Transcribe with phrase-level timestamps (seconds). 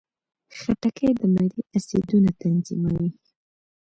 [0.57, 3.09] خټکی د معدې اسیدونه تنظیموي.